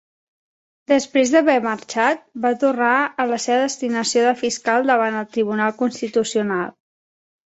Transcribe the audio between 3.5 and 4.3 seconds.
destinació